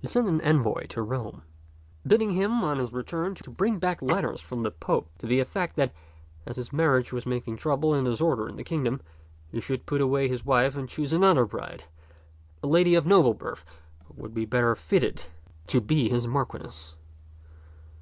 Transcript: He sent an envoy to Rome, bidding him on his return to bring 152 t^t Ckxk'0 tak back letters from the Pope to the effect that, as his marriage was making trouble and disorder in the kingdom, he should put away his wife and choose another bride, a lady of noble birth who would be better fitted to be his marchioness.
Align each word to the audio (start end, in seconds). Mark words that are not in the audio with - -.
He 0.00 0.06
sent 0.06 0.26
an 0.28 0.40
envoy 0.40 0.86
to 0.86 1.02
Rome, 1.02 1.42
bidding 2.06 2.30
him 2.30 2.64
on 2.64 2.78
his 2.78 2.94
return 2.94 3.34
to 3.34 3.50
bring 3.50 3.74
152 3.74 3.74
t^t 3.74 3.74
Ckxk'0 3.74 3.90
tak 3.90 4.00
back 4.08 4.24
letters 4.24 4.40
from 4.40 4.62
the 4.62 4.70
Pope 4.70 5.10
to 5.18 5.26
the 5.26 5.40
effect 5.40 5.76
that, 5.76 5.92
as 6.46 6.56
his 6.56 6.72
marriage 6.72 7.12
was 7.12 7.26
making 7.26 7.58
trouble 7.58 7.92
and 7.92 8.06
disorder 8.06 8.48
in 8.48 8.56
the 8.56 8.64
kingdom, 8.64 9.02
he 9.52 9.60
should 9.60 9.84
put 9.84 10.00
away 10.00 10.26
his 10.26 10.42
wife 10.42 10.74
and 10.74 10.88
choose 10.88 11.12
another 11.12 11.44
bride, 11.44 11.84
a 12.62 12.66
lady 12.66 12.94
of 12.94 13.04
noble 13.04 13.34
birth 13.34 13.78
who 14.06 14.14
would 14.22 14.32
be 14.32 14.46
better 14.46 14.74
fitted 14.74 15.26
to 15.66 15.82
be 15.82 16.08
his 16.08 16.26
marchioness. 16.26 16.94